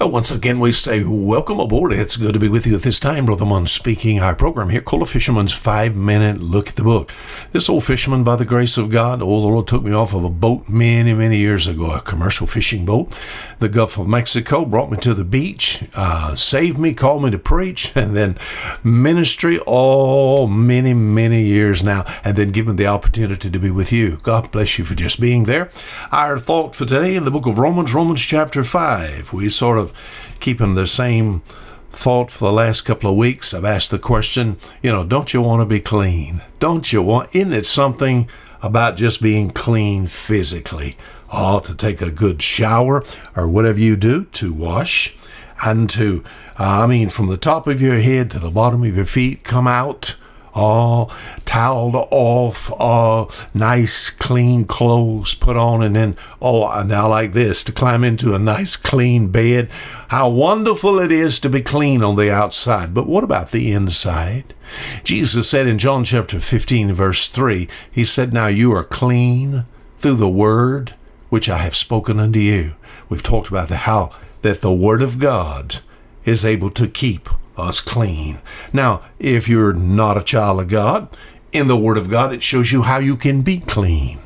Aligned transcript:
Well, 0.00 0.10
once 0.10 0.32
again, 0.32 0.58
we 0.58 0.72
say 0.72 1.04
welcome 1.04 1.60
aboard. 1.60 1.92
It's 1.92 2.16
good 2.16 2.34
to 2.34 2.40
be 2.40 2.48
with 2.48 2.66
you 2.66 2.74
at 2.74 2.82
this 2.82 2.98
time. 2.98 3.26
Brother 3.26 3.46
Munn 3.46 3.68
speaking. 3.68 4.18
Our 4.18 4.34
program 4.34 4.70
here 4.70 4.80
called 4.80 5.02
A 5.02 5.06
Fisherman's 5.06 5.52
Five 5.52 5.94
Minute 5.94 6.40
Look 6.40 6.70
at 6.70 6.74
the 6.74 6.82
Book. 6.82 7.12
This 7.52 7.68
old 7.68 7.84
fisherman, 7.84 8.24
by 8.24 8.34
the 8.34 8.44
grace 8.44 8.76
of 8.76 8.90
God, 8.90 9.22
oh, 9.22 9.40
the 9.40 9.46
Lord 9.46 9.68
took 9.68 9.84
me 9.84 9.92
off 9.92 10.12
of 10.12 10.24
a 10.24 10.30
boat 10.30 10.68
many, 10.68 11.14
many 11.14 11.36
years 11.36 11.68
ago, 11.68 11.92
a 11.92 12.00
commercial 12.00 12.48
fishing 12.48 12.84
boat. 12.84 13.16
The 13.60 13.68
Gulf 13.68 13.96
of 13.96 14.08
Mexico 14.08 14.64
brought 14.64 14.90
me 14.90 14.98
to 14.98 15.14
the 15.14 15.22
beach, 15.22 15.84
uh, 15.94 16.34
saved 16.34 16.76
me, 16.76 16.92
called 16.92 17.22
me 17.22 17.30
to 17.30 17.38
preach, 17.38 17.92
and 17.96 18.16
then 18.16 18.36
ministry 18.82 19.60
all 19.60 20.48
many, 20.48 20.92
many 20.92 21.44
years 21.44 21.84
now, 21.84 22.04
and 22.24 22.36
then 22.36 22.50
given 22.50 22.74
the 22.74 22.88
opportunity 22.88 23.48
to 23.48 23.58
be 23.60 23.70
with 23.70 23.92
you. 23.92 24.18
God 24.24 24.50
bless 24.50 24.76
you 24.76 24.84
for 24.84 24.96
just 24.96 25.20
being 25.20 25.44
there. 25.44 25.70
Our 26.10 26.40
thought 26.40 26.74
for 26.74 26.84
today 26.84 27.14
in 27.14 27.24
the 27.24 27.30
book 27.30 27.46
of 27.46 27.60
Romans, 27.60 27.94
Romans 27.94 28.22
chapter 28.22 28.64
5. 28.64 29.32
We 29.32 29.48
sort 29.48 29.78
of 29.78 29.83
of 29.84 29.92
keeping 30.40 30.74
the 30.74 30.86
same 30.86 31.42
thought 31.90 32.30
for 32.30 32.46
the 32.46 32.52
last 32.52 32.80
couple 32.82 33.10
of 33.10 33.16
weeks. 33.16 33.54
I've 33.54 33.64
asked 33.64 33.90
the 33.90 33.98
question, 33.98 34.58
you 34.82 34.90
know, 34.90 35.04
don't 35.04 35.32
you 35.32 35.40
want 35.40 35.60
to 35.60 35.66
be 35.66 35.80
clean? 35.80 36.42
Don't 36.58 36.92
you 36.92 37.02
want, 37.02 37.34
isn't 37.34 37.52
it 37.52 37.66
something 37.66 38.28
about 38.62 38.96
just 38.96 39.22
being 39.22 39.50
clean 39.50 40.06
physically? 40.06 40.96
Oh, 41.32 41.60
to 41.60 41.74
take 41.74 42.00
a 42.00 42.10
good 42.10 42.42
shower 42.42 43.04
or 43.36 43.48
whatever 43.48 43.78
you 43.78 43.96
do 43.96 44.24
to 44.24 44.52
wash 44.52 45.16
and 45.64 45.88
to, 45.90 46.24
uh, 46.58 46.82
I 46.82 46.86
mean, 46.86 47.08
from 47.08 47.28
the 47.28 47.36
top 47.36 47.66
of 47.66 47.80
your 47.80 48.00
head 48.00 48.30
to 48.32 48.38
the 48.38 48.50
bottom 48.50 48.82
of 48.82 48.96
your 48.96 49.04
feet, 49.04 49.44
come 49.44 49.66
out 49.66 50.16
all 50.54 51.10
toweled 51.44 51.94
off, 51.94 52.70
all 52.78 53.30
nice 53.52 54.10
clean 54.10 54.64
clothes 54.64 55.34
put 55.34 55.56
on, 55.56 55.82
and 55.82 55.96
then, 55.96 56.16
oh, 56.40 56.82
now 56.84 57.08
like 57.08 57.32
this, 57.32 57.64
to 57.64 57.72
climb 57.72 58.04
into 58.04 58.34
a 58.34 58.38
nice 58.38 58.76
clean 58.76 59.28
bed. 59.28 59.68
How 60.08 60.28
wonderful 60.28 60.98
it 61.00 61.10
is 61.10 61.40
to 61.40 61.50
be 61.50 61.60
clean 61.60 62.02
on 62.02 62.16
the 62.16 62.30
outside. 62.30 62.94
But 62.94 63.06
what 63.06 63.24
about 63.24 63.50
the 63.50 63.72
inside? 63.72 64.54
Jesus 65.02 65.48
said 65.48 65.66
in 65.66 65.78
John 65.78 66.04
chapter 66.04 66.38
15, 66.38 66.92
verse 66.92 67.28
3, 67.28 67.68
He 67.90 68.04
said, 68.04 68.32
Now 68.32 68.46
you 68.46 68.72
are 68.72 68.84
clean 68.84 69.64
through 69.98 70.14
the 70.14 70.28
word 70.28 70.94
which 71.30 71.48
I 71.48 71.58
have 71.58 71.74
spoken 71.74 72.20
unto 72.20 72.38
you. 72.38 72.74
We've 73.08 73.22
talked 73.22 73.48
about 73.48 73.68
the 73.68 73.78
how 73.78 74.12
that 74.42 74.60
the 74.60 74.72
word 74.72 75.02
of 75.02 75.18
God 75.18 75.76
is 76.24 76.44
able 76.44 76.70
to 76.70 76.86
keep 76.86 77.28
us 77.56 77.80
clean. 77.80 78.38
Now, 78.72 79.02
if 79.18 79.48
you're 79.48 79.72
not 79.72 80.16
a 80.16 80.22
child 80.22 80.60
of 80.60 80.68
God, 80.68 81.08
in 81.52 81.68
the 81.68 81.76
Word 81.76 81.96
of 81.96 82.10
God, 82.10 82.32
it 82.32 82.42
shows 82.42 82.72
you 82.72 82.82
how 82.82 82.98
you 82.98 83.16
can 83.16 83.42
be 83.42 83.60
clean. 83.60 84.18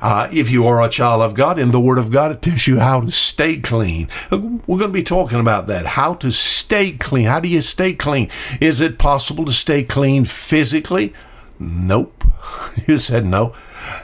Uh, 0.00 0.28
if 0.32 0.50
you 0.50 0.66
are 0.66 0.82
a 0.82 0.88
child 0.88 1.22
of 1.22 1.34
God, 1.34 1.58
in 1.58 1.72
the 1.72 1.80
Word 1.80 1.98
of 1.98 2.10
God, 2.10 2.30
it 2.30 2.40
tells 2.40 2.66
you 2.66 2.78
how 2.78 3.00
to 3.00 3.10
stay 3.10 3.58
clean. 3.58 4.08
We're 4.30 4.78
going 4.78 4.80
to 4.80 4.88
be 4.88 5.02
talking 5.02 5.40
about 5.40 5.66
that. 5.66 5.84
How 5.86 6.14
to 6.14 6.30
stay 6.30 6.92
clean. 6.92 7.26
How 7.26 7.40
do 7.40 7.48
you 7.48 7.62
stay 7.62 7.92
clean? 7.92 8.30
Is 8.60 8.80
it 8.80 8.98
possible 8.98 9.44
to 9.44 9.52
stay 9.52 9.82
clean 9.82 10.24
physically? 10.24 11.12
Nope. 11.58 12.24
You 12.86 12.98
said 12.98 13.26
no. 13.26 13.54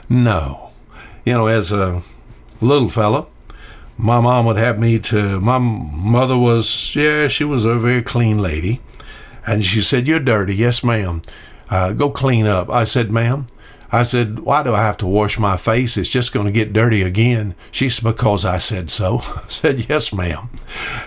No. 0.08 0.70
You 1.24 1.32
know, 1.32 1.46
as 1.46 1.72
a 1.72 2.02
little 2.60 2.90
fella, 2.90 3.26
my 3.96 4.20
mom 4.20 4.46
would 4.46 4.56
have 4.56 4.78
me 4.78 4.98
to 4.98 5.40
my 5.40 5.58
mother 5.58 6.36
was 6.36 6.94
yeah 6.96 7.28
she 7.28 7.44
was 7.44 7.64
a 7.64 7.78
very 7.78 8.02
clean 8.02 8.38
lady. 8.38 8.80
And 9.46 9.64
she 9.64 9.82
said 9.82 10.08
you're 10.08 10.20
dirty. 10.20 10.54
Yes 10.54 10.82
ma'am. 10.82 11.20
Uh, 11.68 11.92
go 11.92 12.10
clean 12.10 12.46
up. 12.46 12.70
I 12.70 12.84
said 12.84 13.10
ma'am. 13.10 13.46
I 13.92 14.02
said 14.02 14.40
why 14.40 14.62
do 14.62 14.74
i 14.74 14.82
have 14.82 14.96
to 14.98 15.06
wash 15.06 15.38
my 15.38 15.56
face? 15.56 15.96
It's 15.96 16.10
just 16.10 16.32
going 16.32 16.46
to 16.46 16.52
get 16.52 16.72
dirty 16.72 17.02
again. 17.02 17.54
She 17.70 17.88
said 17.88 18.04
because 18.04 18.44
i 18.44 18.58
said 18.58 18.90
so. 18.90 19.18
I 19.36 19.48
said 19.48 19.88
yes 19.88 20.12
ma'am. 20.12 20.50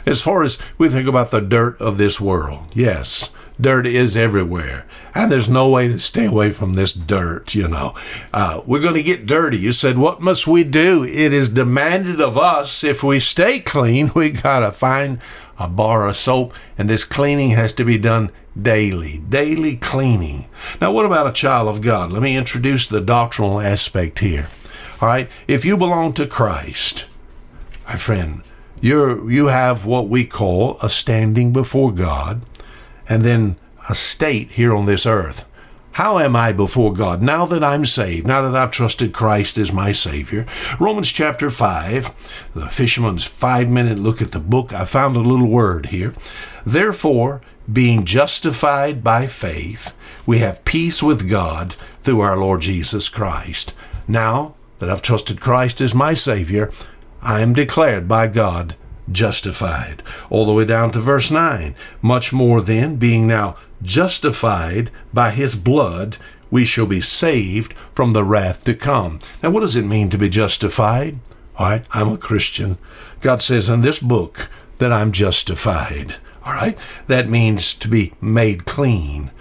As 0.05 0.21
far 0.21 0.43
as 0.43 0.57
we 0.77 0.87
think 0.87 1.07
about 1.07 1.31
the 1.31 1.41
dirt 1.41 1.79
of 1.81 1.97
this 1.97 2.21
world 2.21 2.65
yes 2.73 3.31
Dirt 3.59 3.87
is 3.87 4.15
everywhere. 4.15 4.85
And 5.15 5.31
there's 5.31 5.49
no 5.49 5.67
way 5.69 5.87
to 5.87 5.99
stay 5.99 6.25
away 6.25 6.51
from 6.51 6.73
this 6.73 6.93
dirt, 6.93 7.55
you 7.55 7.67
know. 7.67 7.95
Uh, 8.31 8.61
we're 8.67 8.81
going 8.81 8.93
to 8.93 9.03
get 9.03 9.25
dirty. 9.25 9.57
You 9.57 9.71
said, 9.71 9.97
What 9.97 10.21
must 10.21 10.45
we 10.45 10.63
do? 10.63 11.03
It 11.03 11.33
is 11.33 11.49
demanded 11.49 12.21
of 12.21 12.37
us 12.37 12.83
if 12.83 13.03
we 13.03 13.19
stay 13.19 13.59
clean, 13.59 14.11
we 14.15 14.29
got 14.29 14.59
to 14.59 14.71
find 14.71 15.19
a 15.59 15.67
bar 15.67 16.07
of 16.07 16.15
soap, 16.15 16.53
and 16.77 16.87
this 16.87 17.03
cleaning 17.03 17.49
has 17.51 17.73
to 17.73 17.83
be 17.83 17.97
done 17.97 18.31
daily. 18.59 19.19
Daily 19.27 19.75
cleaning. 19.75 20.47
Now, 20.79 20.91
what 20.91 21.07
about 21.07 21.27
a 21.27 21.33
child 21.33 21.67
of 21.67 21.81
God? 21.81 22.11
Let 22.11 22.21
me 22.21 22.37
introduce 22.37 22.87
the 22.87 23.01
doctrinal 23.01 23.59
aspect 23.59 24.19
here. 24.19 24.47
All 25.01 25.07
right. 25.07 25.29
If 25.47 25.65
you 25.65 25.77
belong 25.77 26.13
to 26.13 26.27
Christ, 26.27 27.05
my 27.87 27.95
friend, 27.95 28.43
you're, 28.81 29.29
you 29.31 29.47
have 29.47 29.85
what 29.85 30.07
we 30.07 30.25
call 30.25 30.77
a 30.81 30.89
standing 30.89 31.53
before 31.53 31.91
God 31.91 32.41
and 33.09 33.23
then 33.23 33.55
a 33.89 33.95
state 33.95 34.51
here 34.51 34.75
on 34.75 34.85
this 34.85 35.05
earth. 35.05 35.45
How 35.97 36.19
am 36.19 36.35
I 36.35 36.51
before 36.51 36.93
God 36.93 37.23
now 37.23 37.47
that 37.47 37.63
I'm 37.63 37.83
saved, 37.83 38.27
now 38.27 38.43
that 38.43 38.55
I've 38.55 38.69
trusted 38.69 39.13
Christ 39.13 39.57
as 39.57 39.73
my 39.73 39.91
Savior? 39.91 40.45
Romans 40.79 41.11
chapter 41.11 41.49
5, 41.49 42.51
the 42.53 42.69
fisherman's 42.69 43.23
five 43.23 43.67
minute 43.67 43.97
look 43.97 44.21
at 44.21 44.31
the 44.31 44.39
book, 44.39 44.73
I 44.73 44.85
found 44.85 45.15
a 45.15 45.21
little 45.21 45.47
word 45.47 45.87
here. 45.87 46.13
Therefore, 46.63 47.41
being 47.71 48.05
justified 48.05 49.03
by 49.03 49.25
faith, 49.25 49.91
we 50.27 50.37
have 50.37 50.63
peace 50.65 51.01
with 51.01 51.27
God 51.27 51.73
through 52.03 52.21
our 52.21 52.37
Lord 52.37 52.61
Jesus 52.61 53.09
Christ. 53.09 53.73
Now 54.07 54.53
that 54.77 54.91
I've 54.91 55.01
trusted 55.01 55.41
Christ 55.41 55.81
as 55.81 55.95
my 55.95 56.13
Savior, 56.13 56.71
I 57.23 57.41
am 57.41 57.53
declared 57.53 58.07
by 58.07 58.27
God 58.27 58.75
justified. 59.11 60.03
All 60.29 60.45
the 60.45 60.53
way 60.53 60.65
down 60.65 60.91
to 60.91 60.99
verse 60.99 61.31
9. 61.31 61.75
Much 62.01 62.33
more 62.33 62.61
then, 62.61 62.97
being 62.97 63.27
now 63.27 63.55
justified 63.81 64.91
by 65.13 65.31
his 65.31 65.55
blood, 65.55 66.17
we 66.49 66.65
shall 66.65 66.85
be 66.85 67.01
saved 67.01 67.73
from 67.91 68.13
the 68.13 68.23
wrath 68.23 68.63
to 68.65 68.73
come. 68.73 69.19
Now, 69.43 69.49
what 69.49 69.61
does 69.61 69.75
it 69.75 69.85
mean 69.85 70.09
to 70.09 70.17
be 70.17 70.29
justified? 70.29 71.19
All 71.57 71.69
right, 71.69 71.85
I'm 71.91 72.09
a 72.09 72.17
Christian. 72.17 72.77
God 73.21 73.41
says 73.41 73.69
in 73.69 73.81
this 73.81 73.99
book 73.99 74.49
that 74.77 74.91
I'm 74.91 75.11
justified. 75.11 76.15
All 76.45 76.53
right, 76.53 76.77
that 77.07 77.29
means 77.29 77.73
to 77.75 77.87
be 77.87 78.13
made 78.21 78.65
clean, 78.65 79.31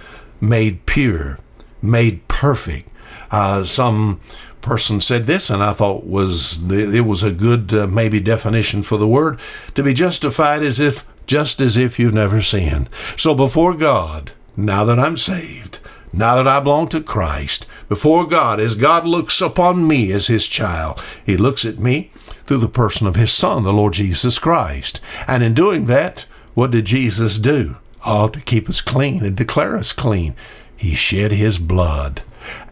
made 0.40 0.86
pure, 0.86 1.38
made 1.80 2.26
perfect. 2.26 2.88
Uh, 3.30 3.64
some 3.64 4.20
person 4.60 5.00
said 5.00 5.26
this, 5.26 5.48
and 5.48 5.62
I 5.62 5.72
thought 5.72 6.04
was 6.04 6.60
it 6.70 7.06
was 7.06 7.22
a 7.22 7.30
good 7.30 7.72
uh, 7.72 7.86
maybe 7.86 8.20
definition 8.20 8.82
for 8.82 8.98
the 8.98 9.08
word 9.08 9.38
to 9.74 9.82
be 9.82 9.94
justified 9.94 10.62
as 10.62 10.80
if 10.80 11.06
just 11.26 11.60
as 11.60 11.76
if 11.76 11.98
you've 11.98 12.14
never 12.14 12.42
sinned. 12.42 12.88
So 13.16 13.34
before 13.34 13.74
God, 13.74 14.32
now 14.56 14.84
that 14.84 14.98
I'm 14.98 15.16
saved, 15.16 15.80
now 16.12 16.36
that 16.36 16.48
I 16.48 16.60
belong 16.60 16.88
to 16.88 17.02
Christ, 17.02 17.66
before 17.88 18.26
God, 18.26 18.58
as 18.58 18.74
God 18.74 19.06
looks 19.06 19.40
upon 19.40 19.86
me 19.86 20.10
as 20.12 20.26
His 20.28 20.48
child, 20.48 21.00
He 21.24 21.36
looks 21.36 21.64
at 21.64 21.78
me 21.78 22.10
through 22.44 22.58
the 22.58 22.68
person 22.68 23.06
of 23.06 23.16
His 23.16 23.32
Son, 23.32 23.64
the 23.64 23.72
Lord 23.72 23.92
Jesus 23.92 24.38
Christ. 24.38 25.00
And 25.28 25.42
in 25.42 25.54
doing 25.54 25.86
that, 25.86 26.26
what 26.54 26.70
did 26.70 26.86
Jesus 26.86 27.38
do? 27.38 27.76
All 28.04 28.28
to 28.30 28.40
keep 28.40 28.68
us 28.68 28.80
clean 28.80 29.24
and 29.24 29.36
declare 29.36 29.76
us 29.76 29.92
clean. 29.92 30.34
He 30.76 30.94
shed 30.94 31.32
His 31.32 31.58
blood. 31.58 32.22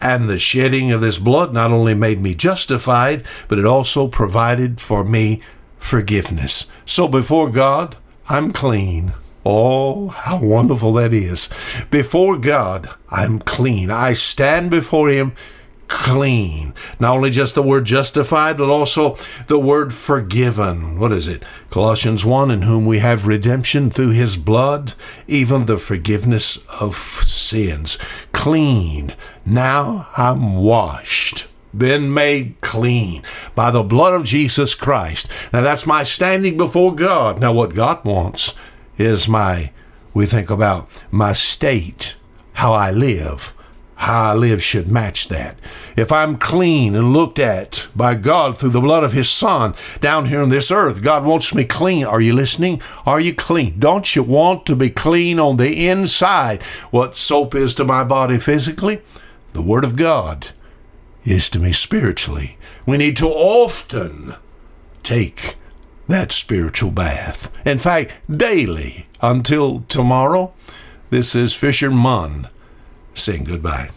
And 0.01 0.29
the 0.29 0.39
shedding 0.39 0.93
of 0.93 1.01
this 1.01 1.19
blood 1.19 1.53
not 1.53 1.71
only 1.71 1.95
made 1.95 2.21
me 2.21 2.35
justified, 2.35 3.23
but 3.49 3.59
it 3.59 3.65
also 3.65 4.09
provided 4.09 4.81
for 4.81 5.05
me 5.05 5.41
forgiveness. 5.79 6.67
So 6.87 7.09
before 7.09 7.51
God, 7.51 7.97
I'm 8.29 8.53
clean. 8.53 9.13
Oh, 9.47 10.09
how 10.09 10.41
wonderful 10.41 10.95
that 10.95 11.13
is. 11.13 11.51
Before 11.91 12.39
God, 12.39 12.89
I'm 13.11 13.39
clean. 13.39 13.91
I 13.91 14.15
stand 14.15 14.71
before 14.71 15.11
Him 15.11 15.35
clean. 15.89 16.75
Not 16.99 17.17
only 17.17 17.31
just 17.31 17.55
the 17.55 17.63
word 17.63 17.85
justified, 17.85 18.57
but 18.57 18.69
also 18.69 19.17
the 19.47 19.59
word 19.59 19.93
forgiven. 19.93 20.99
What 20.99 21.13
is 21.13 21.29
it? 21.29 21.45
Colossians 21.71 22.25
1 22.25 22.51
In 22.51 22.63
whom 22.63 22.87
we 22.87 22.99
have 22.99 23.27
redemption 23.27 23.91
through 23.91 24.11
his 24.11 24.37
blood, 24.37 24.95
even 25.29 25.67
the 25.67 25.79
forgiveness 25.79 26.59
of 26.81 26.97
sins. 27.55 27.99
Clean. 28.33 29.15
Now 29.47 30.09
I'm 30.17 30.57
washed 30.57 31.47
been 31.77 32.13
made 32.15 32.61
clean 32.61 33.23
by 33.55 33.71
the 33.71 33.83
blood 33.83 34.13
of 34.13 34.25
Jesus 34.25 34.75
Christ. 34.75 35.29
Now 35.53 35.61
that's 35.61 35.87
my 35.87 36.03
standing 36.03 36.57
before 36.57 36.95
God. 36.95 37.41
Now 37.41 37.53
what 37.53 37.75
God 37.75 38.05
wants 38.05 38.55
is 38.97 39.29
my, 39.29 39.73
we 40.13 40.27
think 40.27 40.51
about 40.51 40.89
my 41.11 41.33
state, 41.33 42.17
how 42.55 42.73
I 42.73 42.91
live 42.91 43.54
how 43.97 44.33
I 44.33 44.35
live 44.35 44.63
should 44.63 44.91
match 44.91 45.29
that. 45.29 45.57
If 45.97 46.11
I'm 46.11 46.37
clean 46.37 46.95
and 46.95 47.13
looked 47.13 47.39
at 47.39 47.89
by 47.95 48.15
God 48.15 48.59
through 48.59 48.71
the 48.71 48.81
blood 48.81 49.05
of 49.05 49.13
His 49.13 49.31
Son 49.31 49.75
down 50.01 50.27
here 50.27 50.41
on 50.41 50.49
this 50.49 50.71
earth, 50.71 51.03
God 51.03 51.25
wants 51.25 51.55
me 51.55 51.65
clean. 51.65 52.05
Are 52.05 52.21
you 52.21 52.33
listening? 52.33 52.83
Are 53.07 53.21
you 53.21 53.35
clean? 53.35 53.79
Don't 53.79 54.15
you 54.17 54.23
want 54.23 54.67
to 54.67 54.77
be 54.77 54.91
clean 54.91 55.39
on 55.39 55.57
the 55.57 55.89
inside? 55.89 56.63
What 56.91 57.17
soap 57.17 57.55
is 57.55 57.75
to 57.75 57.85
my 57.85 58.05
body 58.05 58.39
physically, 58.39 59.03
the 59.53 59.63
Word 59.63 59.85
of 59.85 59.97
God 59.97 60.49
is 61.25 61.49
to 61.51 61.59
me 61.59 61.73
spiritually. 61.73 62.59
We 62.87 62.97
need 62.97 63.17
to 63.19 63.29
often 63.29 64.35
take 65.03 65.57
that 66.09 66.33
spiritual 66.33 66.91
bath. 66.91 67.51
In 67.65 67.79
fact, 67.79 68.13
daily 68.31 69.07
until 69.23 69.83
tomorrow, 69.89 70.53
this 71.11 71.35
is 71.35 71.55
Fisher 71.55 71.89
Fisherman 71.89 72.49
saying 73.15 73.45
goodbye. 73.45 73.91